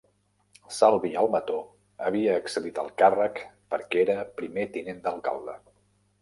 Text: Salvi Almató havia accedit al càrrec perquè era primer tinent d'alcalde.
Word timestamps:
Salvi 0.77 1.11
Almató 1.23 1.57
havia 2.07 2.37
accedit 2.41 2.81
al 2.85 2.89
càrrec 3.03 3.43
perquè 3.75 4.03
era 4.07 4.17
primer 4.41 4.67
tinent 4.79 5.05
d'alcalde. 5.07 5.57